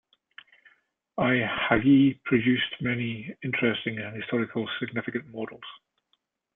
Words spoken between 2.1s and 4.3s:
produced many interesting and